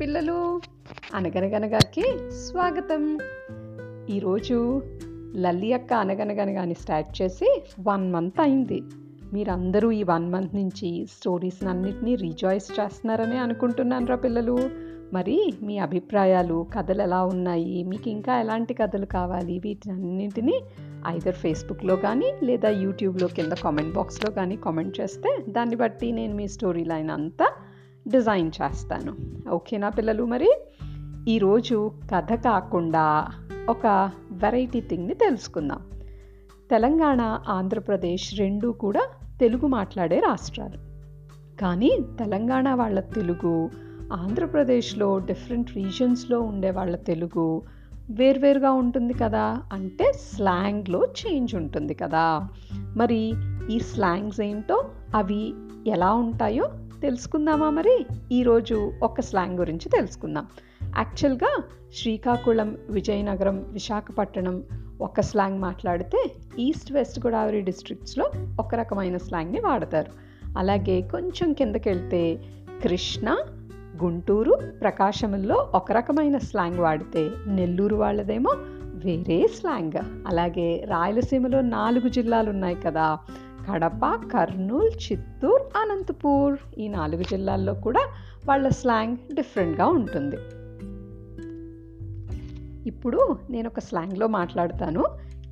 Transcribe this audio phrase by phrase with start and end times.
[0.00, 0.60] పిల్లలు
[1.14, 3.18] అనగనగనగాకి స్వాగతం.
[4.10, 4.82] ఈరోజు
[5.36, 8.82] లల్లి అక్క అనగనగనగాని స్టార్ట్ చేసి వన్ మంత్ అయింది.
[9.32, 14.58] మీరందరూ ఈ వన్ మంత్ నుంచి స్టోరీస్ అన్నిటినీ రీజాయిస్ చేస్తున్నారని అనుకుంటున్నాను రా పిల్లలు.
[15.12, 17.82] మరి మీ అభిప్రాయాలు కథలు ఎలా ఉన్నాయి?
[17.82, 19.58] మీకు ఇంకా ఎలాంటి కథలు కావాలి?
[19.58, 20.60] వీటన్నింటినీ
[21.08, 26.48] ఐదర్ ఫేస్బుక్లో కానీ లేదా యూట్యూబ్లో కింద కామెంట్ బాక్స్లో కానీ కామెంట్ చేస్తే దాన్ని బట్టి నేను మీ
[26.48, 27.52] స్టోరీ లైన్ అంతా
[28.08, 29.16] డిజైన్ చేస్తాను.
[29.50, 30.52] ఓకేనా పిల్లలు మరి?
[31.28, 33.26] ఈరోజు కథ కాకుండా
[33.68, 35.80] ఒక వెరైటీ థింగ్ని తెలుసుకుందాం.
[36.70, 39.06] తెలంగాణ ఆంధ్రప్రదేశ్ రెండు కూడా
[39.40, 40.76] తెలుగు మాట్లాడే రాష్ట్రాలు.
[41.60, 43.70] కానీ తెలంగాణ వాళ్ళ తెలుగు
[44.12, 47.62] ఆంధ్రప్రదేశ్లో డిఫరెంట్ రీజన్స్లో ఉండే వాళ్ళ తెలుగు
[48.10, 49.62] వేర్వేరుగా ఉంటుంది కదా?
[49.72, 52.48] అంటే స్లాంగ్లో చేంజ్ ఉంటుంది కదా?
[52.96, 53.34] మరి
[53.70, 55.54] ఈ స్లాంగ్స్ ఏంటో అవి
[55.86, 56.68] ఎలా ఉంటాయో
[57.02, 58.06] తెలుసుకుందామా మరి?
[58.32, 60.46] ఈరోజు ఒక స్లాంగ్ గురించి తెలుసుకుందాం.
[60.82, 61.62] యాక్చువల్గా
[61.94, 64.62] శ్రీకాకుళం విజయనగరం విశాఖపట్నం
[65.00, 68.30] ఒక స్లాంగ్ మాట్లాడితే ఈస్ట్ వెస్ట్ గోదావరి డిస్ట్రిక్ట్స్లో
[68.60, 70.12] ఒక రకమైన స్లాంగ్ని వాడతారు.
[70.58, 72.34] అలాగే కొంచెం కిందకి వెళ్తే
[72.82, 73.36] కృష్ణ
[74.02, 78.52] గుంటూరు ప్రకాశంలో ఒక రకమైన స్లాంగ్ వాడితే నెల్లూరు వాళ్ళదేమో
[79.04, 79.92] వేరే స్లాంగ్.
[80.26, 83.18] అలాగే రాయలసీమలో నాలుగు జిల్లాలు ఉన్నాయి కదా
[83.70, 88.00] కడప కర్నూలు చిత్తూరు అనంతపూర్ ఈ నాలుగు జిల్లాల్లో కూడా
[88.46, 90.36] వాళ్ళ స్లాంగ్ డిఫరెంట్గా ఉంటుంది.
[92.88, 95.04] ఇప్పుడు నేను ఒక స్లాంగ్లో మాట్లాడతాను.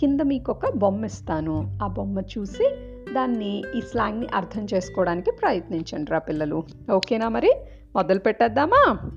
[0.00, 1.78] కింద మీకు ఒక బొమ్మ ఇస్తాను.
[1.82, 2.76] ఆ బొమ్మ చూసి
[3.12, 6.64] దాన్ని ఈ స్లాంగ్ని అర్థం చేసుకోవడానికి ప్రయత్నించండి రా పిల్లలు.
[6.92, 7.54] ఓకేనా మరి?
[7.94, 9.10] మొదలు పెట్టేద్దామా?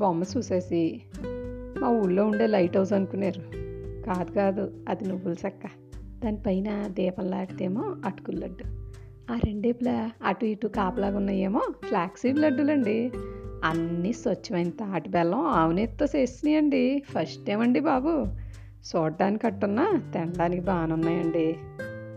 [0.00, 1.02] బొమ్మ చూసేసి
[1.80, 3.42] మా ఊళ్ళో ఉండే లైట్ హౌస్ అనుకున్నారు
[4.06, 5.66] కాదు కాదు అది నువ్వుల చెక్క.
[6.24, 8.64] దానిపైన దీపం లాడితేమో అటుకుల లడ్డు.
[9.32, 13.10] ఆ రెండేపులా అటు ఇటు కాపలాగా ఉన్నాయేమో ఫ్లాక్సీడ్ లడ్డులండి.
[13.64, 17.02] అన్నీ స్వచ్ఛమైన తాటి బెల్లం ఆవునెత్తో చేసినాయండి.
[17.10, 18.26] ఫస్ట్ ఏమండి బాబు?
[18.90, 21.56] చూడడానికి అట్టున్నా తినడానికి బాగానే ఉన్నాయండి.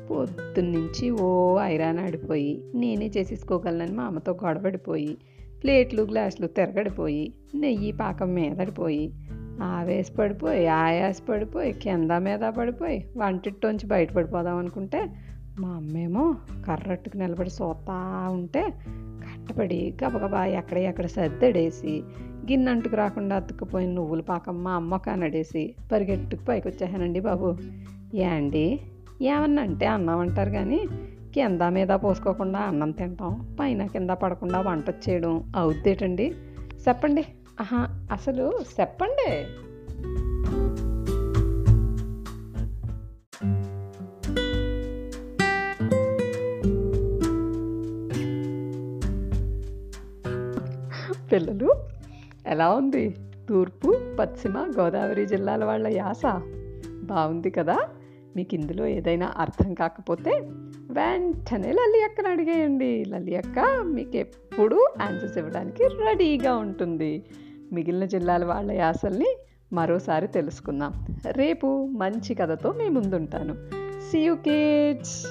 [0.10, 5.18] పొద్దున్నుంచి ఓ ఐరాన్ ఆడిపోయి నేనే చేసేసుకోగలనని మా అమ్మతో గొడవడిపోయి
[5.64, 9.14] ప్లేట్లు గ్లాసులు తిరగడిపోయి నెయ్యి పాకం మీదడిపోయి
[9.62, 15.10] ఆవేశ పడిపోయి ఆయాస పడిపోయి కింద మీద పడిపోయి వంటిట్టోంచి బయటపడిపోదాం అనుకుంటే
[15.60, 16.36] మా అమ్మేమో
[16.68, 18.74] కర్రట్టుకు నిలబడి చూస్తా ఉంటే
[19.24, 22.04] కట్టపడి గబగబా ఎక్కడ ఎక్కడ సర్దడేసి
[22.52, 27.58] గిన్నెంటుకు రాకుండా అతుక్కుపోయిన నువ్వుల పాకం మా అమ్మ కనడేసి పరిగెట్టుకు పైకి వచ్చేసానండి బాబు.
[28.16, 28.80] ఏండి?
[29.22, 30.86] ఏమన్నా అంటే అన్నామంటారు కానీ
[31.34, 35.52] కింద మీద పోసుకోకుండా అన్నం తింటాం పైన కింద పడకుండా వంట చేయడం.
[35.56, 36.34] అవుద్దేటండి?
[36.88, 37.26] చెప్పండి.
[37.62, 39.46] ఆహా అసలు చెప్పండి.
[51.32, 51.76] పిల్లలు
[52.46, 53.16] ఎలా ఉంది?
[53.50, 56.22] తూర్పు పశ్చిమ గోదావరి జిల్లాల వాళ్ళ యాస?
[57.04, 57.80] బాగుంది కదా?
[58.36, 60.32] మీకు ఇందులో ఏదైనా అర్థం కాకపోతే
[60.94, 63.06] వెంటనే లల్లి అక్కను అడిగేయండి.
[63.06, 67.26] లల్లి అక్క మీకు ఎప్పుడు ఆన్సర్స్ ఇవ్వడానికి రెడీగా ఉంటుంది.
[67.74, 69.38] మిగిలిన జిల్లాల వాళ్ళ యాసల్ని
[69.74, 70.94] మరోసారి తెలుసుకుందాం.
[71.32, 73.56] రేపు మంచి కథతో మీ ముందుంటాను.
[74.12, 75.26] See you kids